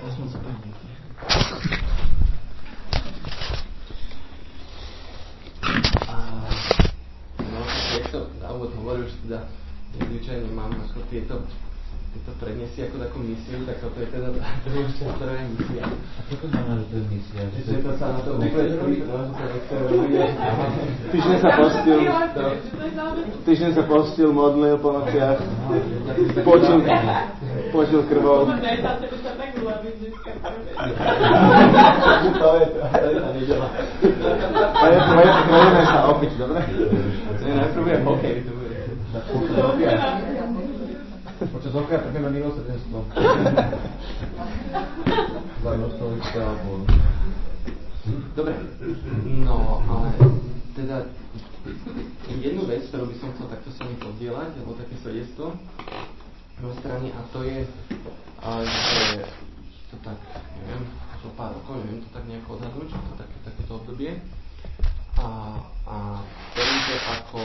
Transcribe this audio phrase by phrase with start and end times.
[0.00, 0.08] A,
[7.36, 7.60] no,
[8.40, 9.44] na úvod hovoril, že teda
[10.00, 11.44] zvyčajne mám ako tieto
[12.10, 14.34] keď to predniesie ako takú misiu, tak toto je teda
[15.14, 15.86] ktorá je misia.
[15.86, 17.46] A čo to znamená, že to je misia?
[17.54, 18.82] Že to, to sa na to úplne no, že to
[19.46, 20.10] nechce robiť.
[21.14, 22.02] Týždeň sa postil,
[23.46, 25.38] týždeň sa postil, modlil po nociach,
[26.42, 26.82] počil,
[27.70, 28.50] počil krvou.
[29.60, 29.68] To
[32.32, 32.48] to,
[33.44, 33.56] to.
[34.80, 36.60] Prejdeme sa opiť, dobre?
[37.44, 38.78] Najprv je hokej, to bude.
[41.40, 42.98] Počas oka trpíme milosrdenstvo.
[45.60, 46.04] Za množstvo
[46.40, 46.70] alebo...
[48.32, 48.52] Dobre,
[49.44, 50.08] no ale
[50.72, 51.04] teda
[52.40, 55.52] jednu vec, ktorú by som chcel takto sa mi podielať, alebo také svedectvo
[56.60, 57.64] na strany, a to je,
[58.64, 59.24] že
[59.90, 60.18] to tak,
[60.64, 60.84] neviem,
[61.20, 64.12] zo pár rokov, neviem to tak nejako odhadnúť, to také, takéto obdobie.
[65.20, 65.28] A,
[65.84, 65.96] a
[66.56, 66.60] to
[67.20, 67.40] ako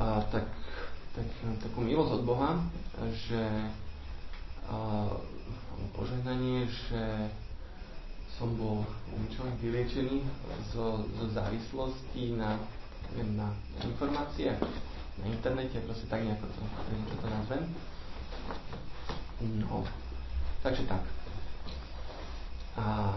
[0.00, 0.46] a, tak
[1.14, 1.30] tak,
[1.62, 2.58] takú milosť od Boha,
[3.14, 3.42] že
[4.66, 5.14] uh,
[5.94, 7.30] požehnanie, že
[8.34, 8.82] som bol
[9.30, 10.26] človek vyliečený
[10.74, 12.58] zo, zo závislosti na,
[13.14, 13.54] neviem, na
[13.86, 14.58] informácie
[15.14, 16.60] na internete, proste tak nejako to,
[16.90, 17.62] nejako to nazvem.
[19.40, 19.84] No,
[20.62, 21.02] takže tak.
[22.74, 23.14] A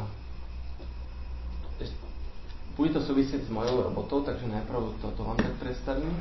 [2.77, 6.13] bude to súvisieť s mojou robotou, takže najprv toto vám tak predstavím.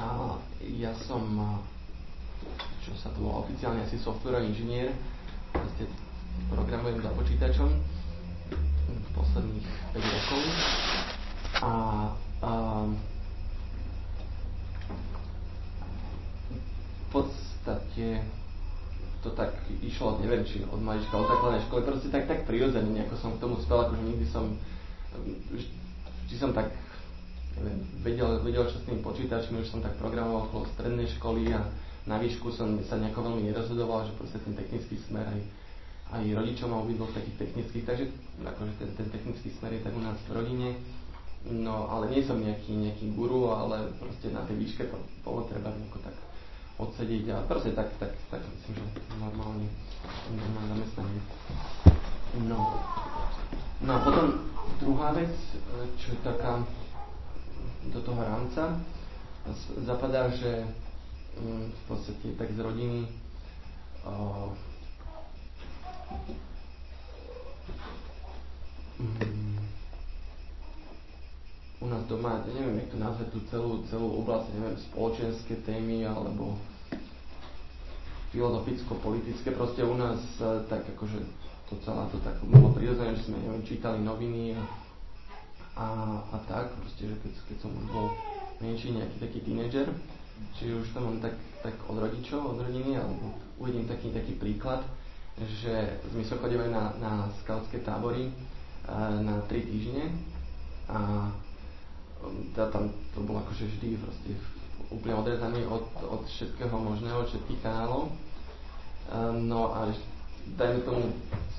[0.00, 1.20] A ja som,
[2.80, 4.96] čo sa to volá oficiálne, asi softwarový inžinier,
[5.52, 5.84] proste
[6.48, 7.68] programujem za počítačom
[9.12, 10.42] posledných 5 rokov.
[11.60, 11.72] A,
[12.40, 12.52] a
[16.96, 18.24] v podstate
[19.22, 23.14] to tak išlo, neviem, či od malička, od základnej školy, proste tak, tak prirodzene, nejako
[23.14, 24.58] som k tomu spel, akože nikdy som,
[26.26, 26.74] vždy som tak
[27.62, 31.62] neviem, vedel, vedel čo s tým počítačmi, už som tak programoval okolo strednej školy a
[32.10, 35.40] na výšku som sa nejako veľmi nerozhodoval, že proste ten technický smer aj,
[36.18, 38.04] aj rodičom mám obidvoch takých technických, takže
[38.42, 40.70] akože ten, ten technický smer je tak u nás v rodine.
[41.42, 45.74] No, ale nie som nejaký, nejaký guru, ale proste na tej výške to bolo treba
[45.74, 46.14] nejako tak
[46.82, 48.86] odsedieť a proste tak, tak, tak myslím, že
[49.18, 49.68] normálne,
[50.30, 51.22] normálne zamestnanie.
[52.48, 52.58] No.
[53.84, 54.26] no a potom
[54.80, 55.32] druhá vec,
[56.00, 56.64] čo je taká
[57.92, 58.78] do toho rámca
[59.82, 60.66] zapadá, že
[61.38, 63.00] mm, v podstate tak z rodiny
[64.06, 64.54] uh,
[71.82, 76.54] u nás doma, neviem, jak to nazve tú celú, celú oblasť, neviem, spoločenské témy alebo
[78.32, 80.18] filozoficko-politické, proste u nás
[80.66, 81.20] tak akože
[81.68, 84.62] to celé to tak bolo prirodzené, že sme, neviem, čítali noviny a
[85.76, 85.86] a,
[86.32, 88.12] a tak, proste, že keď, keď som bol
[88.60, 89.88] menší nejaký taký tínedžer,
[90.60, 91.34] čiže už to mám tak,
[91.64, 94.84] tak od rodičov, od rodiny, alebo uvediem taký, taký príklad,
[95.40, 98.28] že sme sa chodili na, na skautské tábory
[99.24, 100.12] na 3 týždne
[100.92, 101.30] a
[102.52, 104.30] teda tam to bolo akože vždy proste
[104.92, 108.12] úplne odrezaný od, od všetkého možného, od všetkých kanálov.
[109.42, 109.88] No a
[110.56, 111.02] dajme tomu,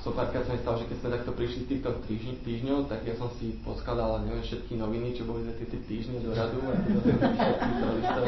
[0.03, 3.15] so párkrát sa stalo, že keď sme takto prišli z týchto týždň, týždňov, tak ja
[3.15, 6.99] som si poskladal, neviem, všetky noviny, čo boli za tie týždne do radu a teda
[6.99, 8.27] som všetky prelistoval.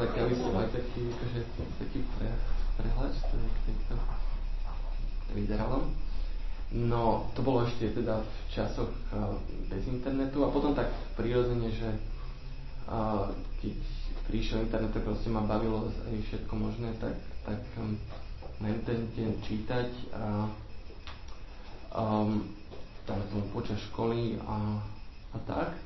[0.00, 1.40] tak aby som aj taký, akože,
[1.84, 2.28] taký pre,
[2.80, 3.20] prehľad z
[3.68, 3.94] týchto
[5.36, 5.78] vyderalo.
[6.68, 9.36] No, to bolo ešte teda v časoch uh,
[9.68, 11.88] bez internetu a potom tak prirodzene, že
[12.88, 13.74] uh, keď
[14.28, 17.96] prišiel internet, tak proste ma bavilo aj všetko možné, tak, tak um,
[18.60, 20.24] na internete čítať a
[21.96, 22.44] um,
[23.08, 24.84] tam som počas školy a,
[25.32, 25.80] a tak.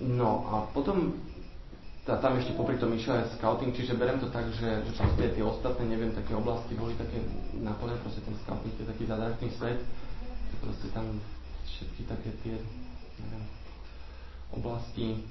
[0.00, 1.16] No a potom
[2.04, 5.32] tá, tam ešte popri tom išiel aj scouting, čiže berem to tak, že, že proste
[5.32, 7.20] tie ostatné, neviem, také oblasti boli také
[7.56, 9.80] naplnené, proste ten scouting je taký zadražný svet,
[10.60, 11.06] proste tam
[11.64, 12.56] všetky také tie,
[13.20, 13.44] neviem,
[14.52, 15.24] oblasti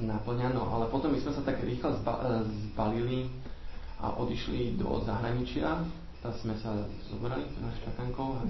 [0.00, 3.30] naplňa, ale potom my sme sa tak rýchlo zba, zbalili
[4.02, 5.84] a odišli do zahraničia.
[6.24, 6.72] Tam sme sa
[7.06, 8.42] zobrali na šťakankou a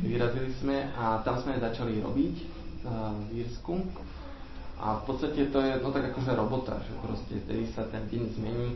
[0.00, 2.36] vyrazili sme a tam sme začali robiť
[3.28, 3.74] v Írsku.
[4.80, 8.22] A v podstate to je no tak akože robota, že proste vtedy sa ten deň
[8.40, 8.68] zmení,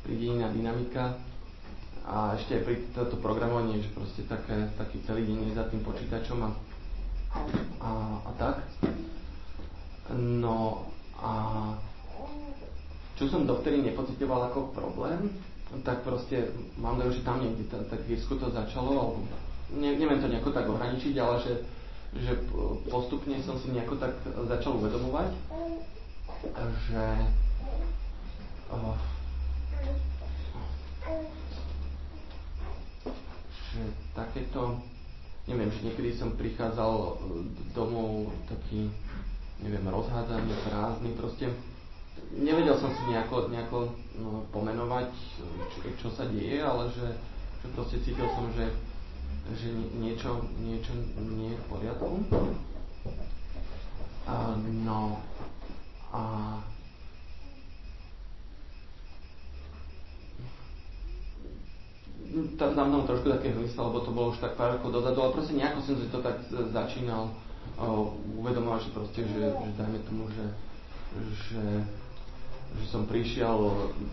[0.00, 1.12] príde iná dynamika
[2.08, 5.84] a ešte aj pri toto programovanie, že proste také, taký celý deň je za tým
[5.84, 6.50] počítačom a,
[7.84, 7.90] a,
[8.24, 8.64] a tak.
[10.16, 10.88] No
[11.22, 11.32] a
[13.14, 15.30] čo som dovtedy nepocitoval ako problém,
[15.86, 19.24] tak proste mám dojem, že tam niekde tak v Írsku to začalo, alebo
[19.72, 21.54] ne, neviem to nejako tak ohraničiť, ale že,
[22.18, 22.32] že
[22.90, 24.12] postupne som si nejako tak
[24.50, 25.30] začal uvedomovať,
[26.90, 27.04] že
[28.68, 28.98] uh,
[33.72, 33.82] že
[34.12, 34.84] takéto,
[35.48, 37.16] neviem, že niekedy som prichádzal
[37.72, 38.92] domov taký,
[39.62, 41.46] neviem, rozhádzaný, prázdny, proste
[42.34, 43.78] nevedel som si nejako, nejako
[44.18, 45.08] no, pomenovať,
[45.70, 47.08] čo, čo sa deje, ale že,
[47.62, 48.66] že proste cítil som, že,
[49.54, 49.68] že
[50.02, 50.92] niečo, niečo
[51.38, 52.26] nie je v poriadku.
[54.26, 55.18] A, no
[56.14, 56.22] a
[62.56, 65.34] tam, tam tam trošku také hmysa, lebo to bolo už tak pár rokov dozadu, ale
[65.36, 67.28] proste nejako som si to tak začínal
[68.42, 70.46] uvedomovať, že proste, že, že dajme tomu, že,
[71.48, 71.62] že
[72.80, 73.58] že som prišiel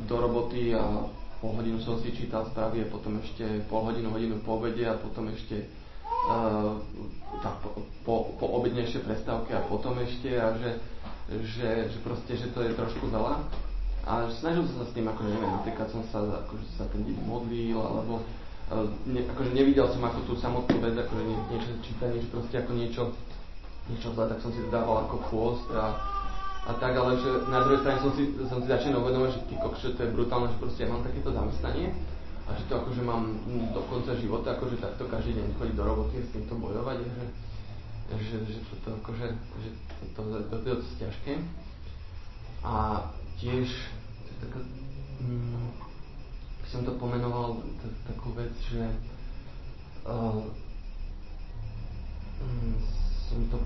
[0.08, 1.08] do roboty a
[1.40, 5.00] pol hodinu som si čítal správy a potom ešte pol hodinu, hodinu po obede a
[5.00, 5.64] potom ešte
[6.28, 6.76] uh,
[7.40, 10.72] tá, po, po, po obednejšej prestávke a potom ešte a že,
[11.56, 13.40] že, že proste, že to je trošku veľa.
[14.04, 17.18] A snažil som sa s tým, akože neviem, napríklad som sa, akože sa ten deň
[17.24, 22.20] modlil, alebo uh, ne, akože nevidel som ako tú samotnú vec, akože nie, niečo čítanie,
[22.20, 23.02] že proste ako niečo,
[23.90, 25.98] niečo zle, tak som si to dával ako pôst a,
[26.70, 29.54] a tak, ale že na druhej strane som si, som si začal uvedomovať, že ty
[29.58, 31.90] kokš, to je brutálne, že proste ja mám takéto zamestnanie
[32.46, 33.30] a že to akože mám
[33.74, 37.24] do konca života, akože takto každý deň chodiť do roboty a s týmto bojovať, že,
[38.18, 39.70] že, že toto akože, že
[40.18, 41.34] to, to, to, to je dosť ťažké.
[42.66, 42.74] A
[43.38, 43.70] tiež
[44.42, 44.60] taká,
[45.22, 45.70] mm,
[46.70, 48.84] som to pomenoval t- takú vec, že
[50.10, 50.42] uh,
[53.30, 53.58] som to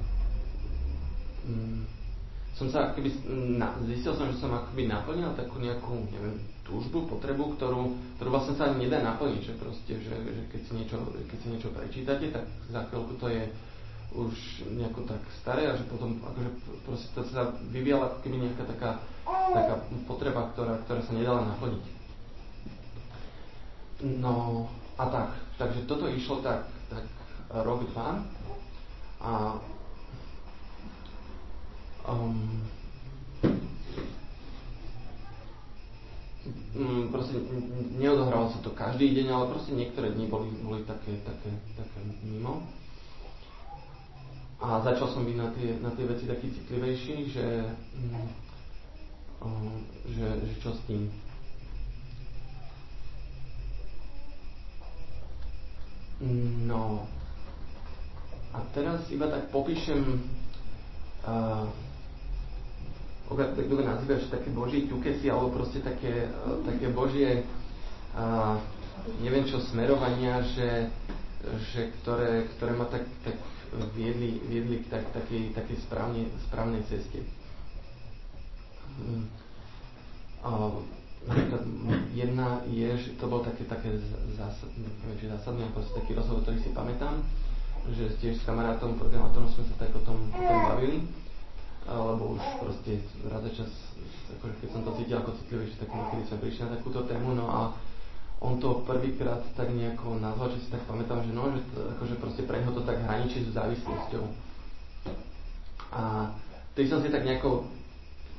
[2.54, 3.10] som sa akoby,
[3.57, 8.56] na, zistil som, že som akoby naplnil takú nejakú, neviem, túžbu, potrebu, ktorú, ktorú vlastne
[8.56, 10.98] sa nedá naplniť, že proste, že, že keď, si niečo,
[11.28, 13.44] keď si niečo prečítate, tak za chvíľku to je
[14.13, 16.50] už nejako tak staré a že potom akože
[16.86, 18.92] proste to sa vyvíjala ako keby nejaká taká,
[19.25, 19.75] taká
[20.06, 21.84] potreba, ktorá, ktorá sa nedala naplniť.
[24.22, 24.69] No
[25.01, 27.06] a tak, takže toto išlo tak, tak
[27.50, 28.22] rok, dva.
[29.24, 29.57] A
[32.08, 32.64] um,
[36.76, 37.40] um, proste
[37.96, 42.68] neodohralo sa to každý deň, ale proste niektoré dni boli, boli také, také, také mimo.
[44.64, 47.48] A začal som byť na tie, na tie veci taký citlivejší, že,
[49.44, 51.12] um, že, že čo s tým.
[56.64, 57.04] No
[58.54, 60.24] a teraz iba tak popíšem
[61.28, 61.68] uh,
[63.35, 67.44] kto nazývaš také božie ťukesy, alebo proste také, uh, také božie
[68.13, 68.57] uh,
[69.19, 70.88] neviem čo smerovania, že,
[71.74, 73.35] že ktoré, ktoré ma tak, tak
[73.97, 77.25] viedli, viedli k tak, takej, takej správne, správnej ceste.
[80.44, 80.85] Uh,
[82.13, 83.95] jedna je, že to bol také, také
[84.35, 87.24] zásadné, neviem, či zásadné, proste taký rozhovor, ktorý si pamätám,
[87.95, 91.07] že tiež s kamarátom, programátorom sme sa tak o tom, o tom bavili,
[91.83, 93.71] lebo už proste raz čas,
[94.39, 97.45] akože keď som to cítil ako citlivejšie, tak niekedy sme prišli na takúto tému, no
[97.51, 97.59] a
[98.44, 102.16] on to prvýkrát tak nejako nazval, že si tak pamätám, že no, že to, akože
[102.19, 104.23] proste pre neho to tak hraničí s závislosťou.
[105.95, 106.31] A
[106.75, 107.68] tedy som si tak nejako,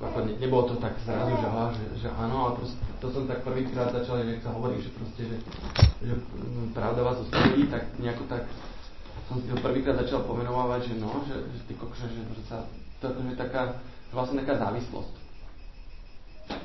[0.01, 3.41] ako ne, nebolo to tak zrazu, že, že, že áno, ale proste to som tak
[3.45, 5.37] prvýkrát začal, že sa hovorí, že proste, že,
[6.05, 6.15] že
[6.77, 8.45] pravda vás ustojí, tak nejako tak
[9.29, 12.43] som si to prvýkrát začal pomenovávať, že no, že, že ty kokša, že, že
[13.05, 13.63] to akože taká,
[14.17, 15.15] vlastne taká závislosť.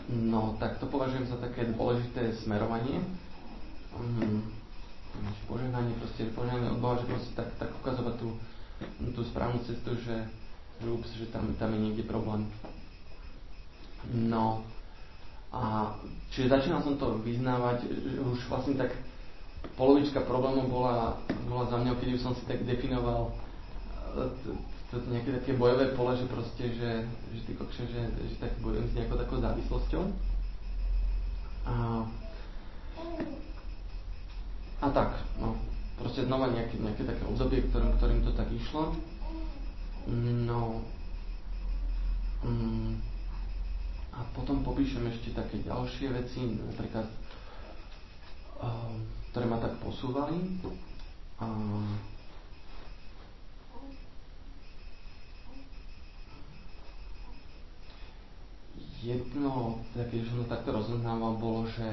[0.09, 3.03] No, tak to považujem za také dôležité smerovanie.
[3.99, 4.47] Um,
[5.51, 8.29] požehnanie, proste požehnanie od Boha, že proste tak, tak ukazovať tú,
[9.11, 10.23] tú správnu cestu, že,
[10.79, 12.47] že, ups, že tam, tam je niekde problém.
[14.15, 14.63] No,
[15.51, 15.91] a
[16.31, 17.83] čiže začínal som to vyznávať,
[18.23, 18.95] už vlastne tak
[19.75, 21.19] polovička problémov bola,
[21.51, 23.35] bola za mňa, keď už som si tak definoval
[24.89, 28.89] to nejaké také bojové pole, že proste, že, že ty kokše, že, že tak bojujem
[28.89, 30.03] s nejakou takou závislosťou.
[31.69, 31.73] A,
[34.81, 35.53] a tak, no,
[36.01, 38.97] proste znova nejaké, nejaké také obdobie, ktorým, ktorým to tak išlo.
[40.49, 40.81] No,
[42.41, 42.97] mm,
[44.17, 47.05] a potom popíšem ešte také ďalšie veci, napríklad
[48.57, 50.57] um, ktoré ma tak posúvali.
[51.39, 51.45] A
[59.03, 61.87] jedno, teda keď som to takto rozoznával, bolo, že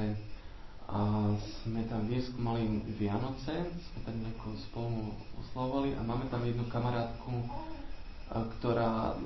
[0.87, 1.35] a
[1.67, 3.51] sme tam vyskúmali Vianoce,
[3.91, 7.43] sme tam nejako spolu oslovovali a máme tam jednu kamarátku,
[8.31, 9.19] ktorá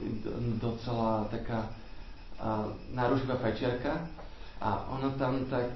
[0.57, 1.69] docela taká
[2.97, 4.09] náruživá fajčiarka
[4.57, 5.69] a ona tam tak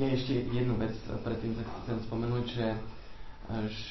[0.00, 1.52] ja ešte jednu vec predtým
[1.84, 2.68] chcem spomenúť, že,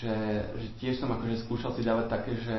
[0.01, 0.15] že,
[0.49, 2.55] že tiež som akože skúšal si dávať také, že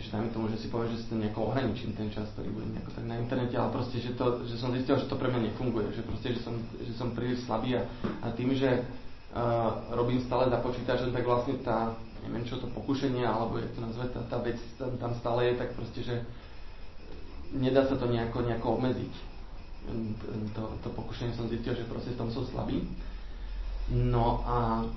[0.00, 2.70] že dajme tomu, že si poviem, že si to nejako ohraničím ten čas, ktorý budem
[2.74, 5.54] nejako tak na internete, ale proste, že, to, že som zistil, že to pre mňa
[5.54, 7.86] nefunguje, že proste, že som, že som príliš slabý a,
[8.26, 11.94] a tým, že uh, robím stále za počítačom, tak vlastne tá,
[12.26, 15.62] neviem čo to pokušenie, alebo je to nazve, tá, tá vec tam, tam stále je,
[15.62, 16.16] tak proste, že
[17.54, 19.14] nedá sa to nejako, nejako obmedziť.
[20.58, 22.82] To, to pokušenie som zistil, že proste v tom som slabý.
[23.92, 24.88] No a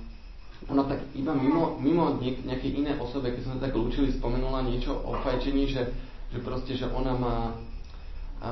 [0.65, 5.13] ona tak iba mimo, mimo nejakej iné osobe, keď sme tak učili, spomenula niečo o
[5.21, 5.93] fajčení, že,
[6.33, 7.37] že proste, že ona má,
[8.41, 8.51] a,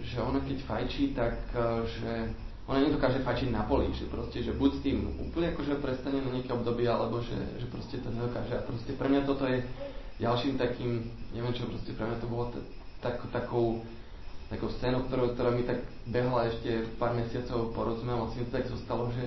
[0.00, 2.32] že ona keď fajčí, tak a, že
[2.70, 6.30] ona nedokáže fajčiť na poli, že proste, že buď s tým úplne akože prestane na
[6.30, 8.54] nejaké obdobie, alebo že, že proste to nedokáže.
[8.54, 9.64] A proste pre mňa toto je
[10.20, 12.64] ďalším takým, neviem čo, proste pre mňa to bolo t-
[13.00, 13.82] tak, takou,
[14.52, 18.68] takou scénou, ktorú, ktorá mi tak behla ešte pár mesiacov po rozme, vlastne to tak
[18.68, 19.24] zostalo, že,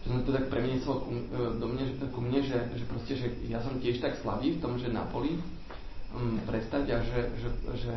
[0.00, 1.24] že som to tak premiesol ku, e,
[1.60, 4.80] do mne, ku mne, že, že proste, že ja som tiež tak slabý v tom,
[4.80, 5.36] že na poli
[6.16, 7.94] um, prestať a že, že, že,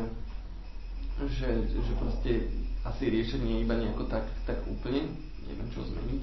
[1.32, 2.32] že, že proste
[2.84, 5.08] asi riešenie je iba nejako tak, tak úplne,
[5.48, 6.22] neviem čo zmeniť.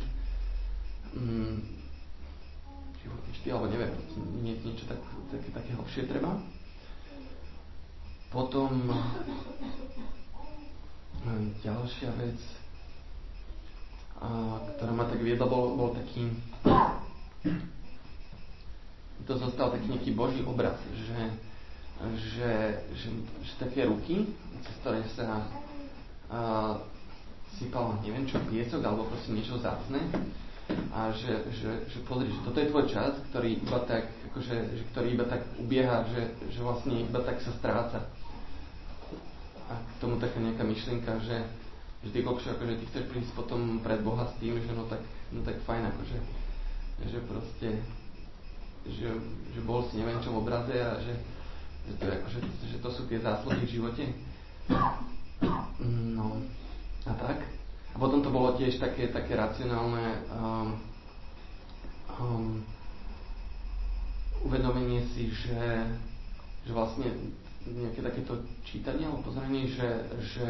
[1.17, 1.65] Um,
[3.01, 3.93] životný štýl, alebo neviem,
[4.45, 5.01] nie, niečo tak,
[5.33, 6.37] také, také hlbšie treba.
[8.29, 8.93] Potom
[11.61, 12.39] ďalšia vec,
[14.77, 16.29] ktorá ma tak viedla, bol, bol taký
[19.25, 21.21] to zostal taký nejaký boží obraz, že,
[22.35, 22.51] že,
[22.97, 23.07] že,
[23.45, 24.27] že také ruky,
[24.65, 25.45] cez ktoré sa
[26.27, 26.39] a,
[27.55, 30.01] sypal, neviem čo, piesok alebo proste niečo zácne
[30.91, 34.83] a že, že, že pozri, že toto je tvoj čas, ktorý iba tak, akože, že,
[34.95, 37.99] ktorý iba tak ubieha, že, že vlastne iba tak sa stráca.
[39.67, 41.43] A k tomu taká nejaká myšlienka, že,
[42.01, 45.05] že ty kokšo, akože ty chceš prísť potom pred Boha s tým, že no tak,
[45.29, 46.17] no tak fajn, akože,
[47.05, 47.69] že proste,
[48.89, 49.09] že,
[49.53, 51.13] že bol si neviem čo v obraze a že,
[51.85, 52.39] že, to, akože,
[52.73, 54.03] že to sú tie zásluhy v živote.
[55.81, 56.41] No
[57.05, 57.41] a tak.
[57.91, 60.69] A potom to bolo tiež také, také racionálne um,
[62.17, 62.63] um,
[64.41, 65.85] uvedomenie si, že,
[66.65, 67.09] že vlastne
[67.65, 69.89] nejaké takéto čítanie alebo pozorenie, že,
[70.23, 70.47] že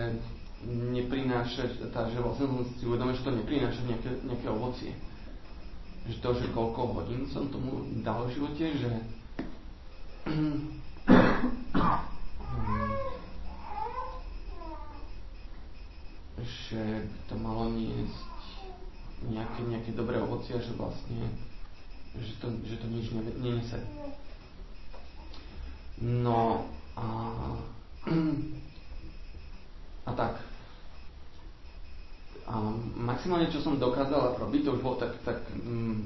[0.67, 4.93] neprináša, tá, že vlastne si uvedomil, že to neprináša nejaké, nejaké ovocie.
[6.09, 8.91] Že to, že koľko hodín som tomu dal v živote, že
[16.71, 18.15] že to malo niesť
[19.27, 21.27] nejaké, nejaké dobré ovocie, že vlastne
[22.15, 23.79] že to, že to nič nenese.
[25.99, 26.65] No
[26.95, 27.07] a
[30.05, 30.50] a tak
[32.47, 32.53] a
[32.97, 35.97] maximálne, čo som dokázal robiť, to už bolo tak, tak mm,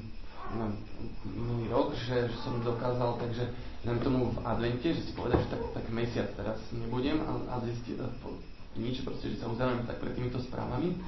[1.26, 3.44] minulý rok, že, že som dokázal, takže
[3.86, 7.54] len tomu v advente, že si povedal, že tak, tak mesiac teraz nebudem a, a
[7.62, 7.98] zistiť
[8.76, 11.00] nič, proste, že sa uzavriem tak pred týmito správami,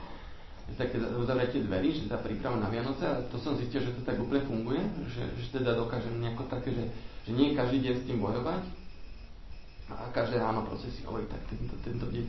[0.68, 3.94] že tak teda uzavretie dverí, že tá príprava na Vianoce, a to som zistil, že
[3.97, 4.80] to tak úplne funguje,
[5.12, 6.85] že, že teda dokážem nejako také, že,
[7.28, 8.62] že nie každý deň s tým bojovať.
[9.88, 12.26] A každé ráno proste si hovorí, tak tento, tento deň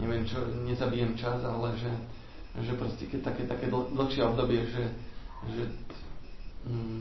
[0.00, 1.88] neviem čo, nezabijem čas, ale že,
[2.58, 4.84] že proste keď také, také dl- dlhšie obdobie, že,
[5.54, 5.64] že,
[6.66, 7.00] mm,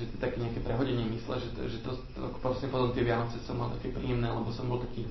[0.00, 3.60] že to také nejaké prehodenie mysle, že, že to, to proste potom tie Vianoce som
[3.60, 5.04] mal také príjemné, lebo som bol taký,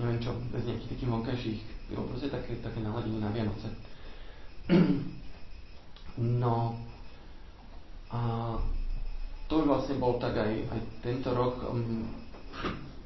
[0.00, 1.60] neviem čo, bez nejakých takých vonkajších,
[1.92, 3.68] jo, proste také, také naladenie na Vianoce.
[6.14, 6.78] No
[8.14, 8.54] a
[9.50, 12.06] to už vlastne bol tak aj, aj tento rok, um,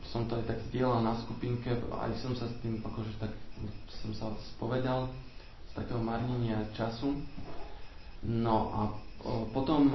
[0.04, 3.32] som to aj tak zdieľal na skupinke, aj som sa s tým akože tak
[3.88, 5.08] som sa spovedal,
[5.78, 7.14] takého marnenia času.
[8.26, 8.80] No a
[9.54, 9.86] potom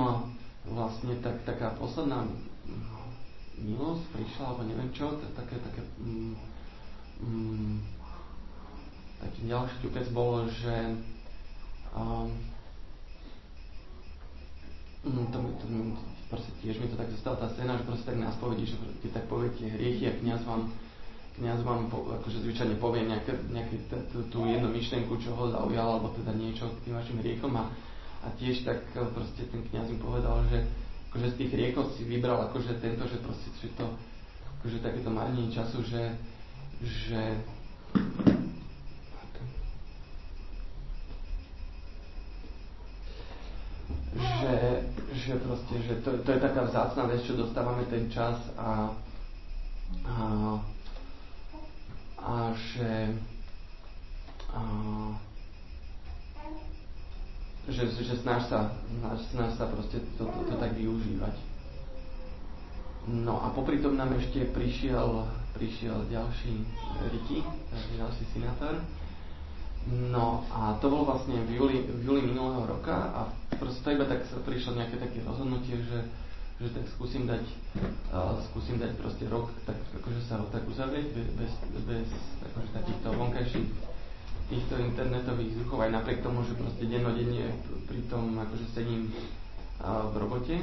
[0.64, 2.24] vlastne tak, taká posledná
[3.60, 6.34] milosť prišla, alebo neviem čo, také, také mm,
[7.22, 7.76] mm,
[9.22, 10.76] taký ďalší ťukec bolo, že
[11.96, 12.32] um,
[15.04, 15.66] to, to,
[16.32, 19.22] proste tiež mi to tak zostala tá scéna, že proste tak na spovedi, že keď
[19.22, 20.72] tak poviete hriechy a kniaz vám
[21.38, 23.34] kniaz vám po, akože zvyčajne povie nejaké,
[24.30, 27.66] tú, jednu myšlienku, čo ho zaujala, alebo teda niečo k tým vašim riekom a,
[28.22, 30.62] a tiež tak e, proste ten kniaz im povedal, že
[31.10, 33.86] akože z tých riekov si vybral akože tento, že proste si to
[34.62, 36.04] akože takéto marnenie času, že,
[36.86, 37.22] že
[44.14, 44.56] že,
[45.16, 48.92] že proste, že to, to je taká vzácna vec, čo dostávame ten čas a,
[50.06, 50.16] a
[52.24, 53.12] a že
[54.54, 54.62] a,
[57.68, 61.36] že, že snaž sa, snaž, snaž sa proste to, to, to tak využívať.
[63.08, 66.64] No a popri tom nám ešte prišiel, prišiel ďalší
[67.12, 67.44] Ricky,
[68.00, 68.80] ďalší senátor.
[69.92, 73.22] No a to bolo vlastne v júli, v júli minulého roka a
[73.60, 76.00] proste to iba tak prišlo nejaké také rozhodnutie, že,
[76.62, 77.44] že tak skúsim dať,
[78.14, 81.54] uh, skúsim dať proste rok, tak akože sa ho tak uzavrieť bez,
[81.86, 82.08] bez,
[82.46, 83.68] akože takýchto vonkajších
[84.52, 87.58] týchto internetových zvuchov, aj napriek tomu, že proste dennodenne
[87.90, 89.10] pri tom akože sedím
[89.82, 90.56] uh, v robote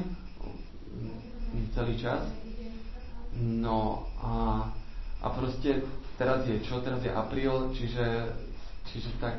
[1.75, 2.23] celý čas.
[3.35, 4.67] No a,
[5.23, 5.83] a proste
[6.19, 6.83] teraz je čo?
[6.83, 8.31] Teraz je apríl, čiže
[8.93, 9.39] Čiže tak,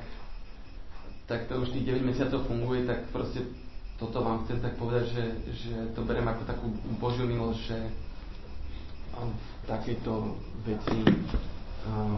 [1.27, 3.43] tak to už tých 9 mesiacov funguje, tak proste
[4.01, 7.77] toto vám chcem tak povedať, že, že to berem ako takú Božiu milosť, že
[9.13, 10.33] v takejto
[10.65, 11.05] veci
[11.85, 12.17] uh,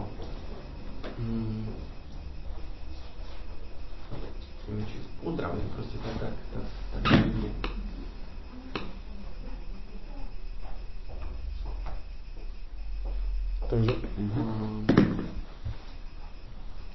[1.20, 1.64] mm,
[4.64, 7.74] neviem, či uzdravím proste tak, tak, tak, tak, tak
[13.64, 13.92] Takže...
[14.16, 14.86] Um,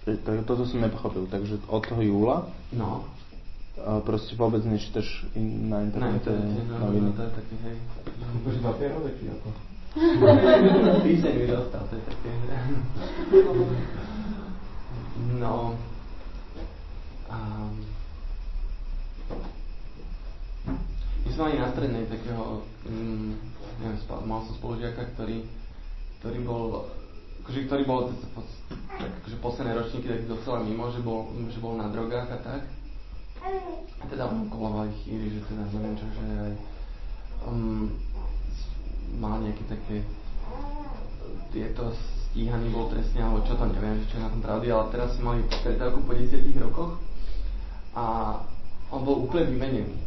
[0.05, 1.27] tak toto som nepochopil.
[1.27, 2.47] Takže od toho júla?
[2.73, 3.05] No.
[4.05, 6.31] Proste vôbec nečítaš in, na internete
[6.67, 7.09] noviny.
[7.11, 7.77] No, to je také, hej.
[8.43, 9.49] Akože papierové, či ako?
[11.05, 12.29] Týždeň mi dostal, to je také.
[15.41, 15.73] no.
[17.29, 17.73] Um,
[21.25, 23.37] my sme mali na strednej takého, um,
[23.81, 25.45] neviem, mal som spolužiaka, ktorý,
[26.21, 26.89] ktorý bol
[27.49, 31.89] akože, ktorý bol tak, akože posledné ročníky tak docela mimo, že bol, že bol na
[31.89, 32.61] drogách a tak.
[33.99, 36.53] A teda kolovali chýry, že teda neviem čo, že aj
[37.47, 37.91] um,
[39.19, 39.97] mal nejaké také
[41.49, 41.95] tieto
[42.29, 45.41] stíhaný bol trestne, alebo čo to neviem, čo je na tom pravdy, ale teraz mali
[45.49, 46.93] stretávku po 10 rokoch
[47.97, 48.37] a
[48.93, 49.97] on bol úplne vymenený.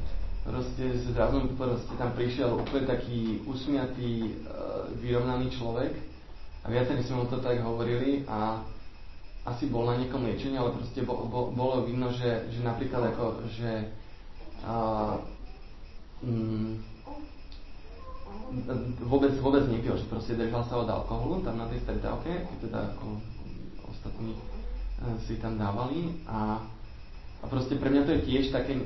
[0.42, 5.95] Proste zrazu proste tam prišiel úplne taký usmiatý, uh, vyrovnaný človek,
[6.62, 8.62] a viacerí sme mu to tak hovorili a
[9.42, 13.42] asi bol na niekom liečení, ale proste bo, bo, bolo vidno, že, že napríklad ako,
[13.50, 13.90] že
[14.62, 14.74] a,
[16.22, 16.92] mm,
[19.02, 22.81] vôbec, vôbec nepil, že proste držal sa od alkoholu tam na tej stretávke, keď teda
[22.94, 23.07] ako
[23.90, 24.40] ostatní e,
[25.26, 26.22] si tam dávali.
[26.31, 26.62] A,
[27.42, 28.78] a proste pre mňa to je tiež také,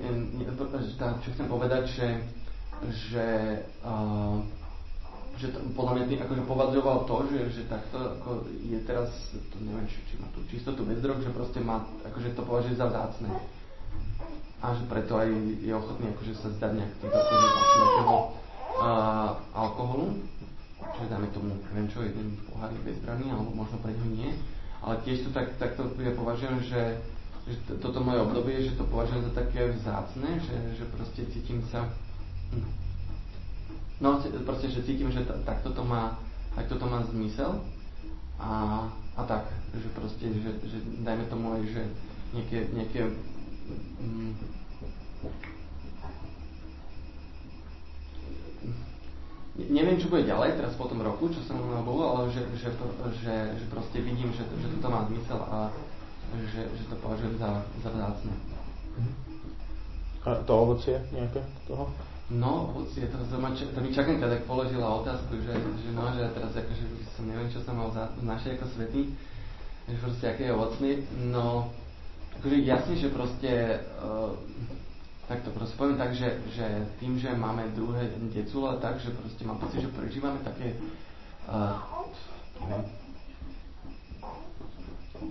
[1.20, 2.08] čo chcem povedať, že,
[3.12, 3.26] že
[3.84, 4.40] uh,
[5.36, 9.56] že to, podľa mňa tým akože považoval to, že, že takto ako je teraz, to
[9.60, 12.88] neviem, či, či má tú čistotu bez drog, že proste má, akože to považuje za
[12.88, 13.28] vzácne.
[14.64, 15.28] A že preto aj
[15.60, 17.48] je ochotný akože sa zdať nejak teda akože
[18.80, 20.24] uh, alkoholu,
[20.96, 24.32] čiže dáme tomu, neviem čo, jeden pohárik bezbranný, alebo možno pre ňo nie.
[24.80, 26.82] Ale tiež to tak, takto ja považujem, že,
[27.44, 31.92] že toto moje obdobie, že to považujem za také vzácne, že, že proste cítim sa
[32.56, 32.85] hm,
[33.96, 36.20] No, proste, že cítim, že takto to má,
[36.52, 37.64] takto to má zmysel
[38.36, 38.84] a,
[39.16, 41.82] a tak, že proste, že, že dajme tomu aj, že
[42.36, 43.00] nejaké, nejaké
[43.96, 44.32] mm,
[49.56, 52.68] neviem, čo bude ďalej teraz po tom roku, čo som mnou bol, ale že, že,
[53.24, 55.72] že, že proste vidím, že, že toto má zmysel a
[56.52, 58.34] že, že to považujem za, za vzácne.
[60.26, 61.88] A to ovocie nejaké toho?
[62.30, 66.26] No, ovocie, to, to, ma, to mi Čakanka tak položila otázku, že, že no, že
[66.34, 66.84] teraz akože
[67.14, 69.14] som neviem, čo som mal znašiť ako svety,
[69.86, 70.90] že proste aké je ovocný,
[71.30, 71.70] no,
[72.42, 74.34] akože jasne, že proste, uh,
[75.30, 76.66] tak to proste poviem tak, že, že
[76.98, 80.74] tým, že máme druhé decule, tak, že proste mám pocit, že prežívame také,
[81.46, 81.78] uh,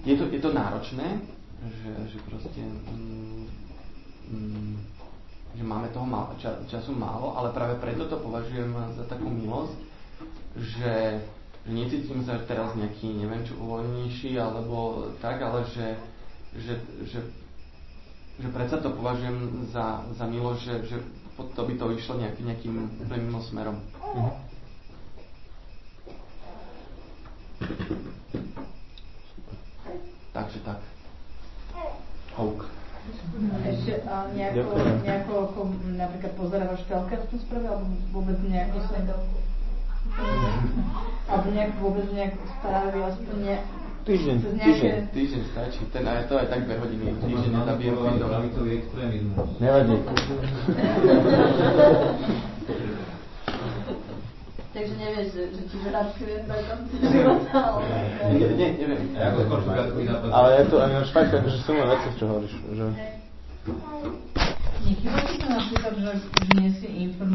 [0.08, 1.20] je to, je to náročné,
[1.60, 3.44] že, že proste, mm,
[4.32, 4.76] mm,
[5.56, 9.76] že máme toho má, ča, času málo, ale práve preto to považujem za takú milosť,
[10.60, 10.96] že,
[11.64, 15.96] že necítim sa teraz nejaký, neviem čo, uvoľnejší alebo tak, ale že,
[16.60, 16.74] že,
[17.08, 17.20] že,
[18.40, 20.98] že predsa to považujem za, za milosť, že, že
[21.36, 23.80] to by to išlo nejaký, nejakým úplne mimo smerom.
[24.16, 24.32] Mhm.
[30.36, 30.80] Takže tak.
[32.36, 32.68] Houk.
[33.68, 35.60] Ešte a nejako, nejako ako
[36.00, 37.04] napríklad pozerávaš tom
[37.44, 38.96] správe, alebo vôbec nejako sa...
[41.28, 43.56] Alebo nejak vôbec nejak správy, aspoň ne...
[44.06, 44.70] Týždeň, nejaké...
[44.70, 45.82] týždeň, týždeň stačí.
[45.90, 47.18] Ten aj to aj tak dve hodiny.
[47.26, 49.50] Týždeň nezabijem Pravicový extrémizmus.
[49.58, 49.98] Nevadí.
[54.76, 57.88] Takže nevieš, že, že ti vracuje na konci života, ale...
[58.36, 59.16] Nie, nie, neviem.
[59.16, 60.30] Ako skôr šugatkový zápas.
[60.36, 62.54] Ale je to aj ináč fakt, že sú moje veci, čo hovoríš.
[62.76, 62.86] Že...
[64.86, 67.26] Nechýba ti to napríklad, že, že nie si informovaný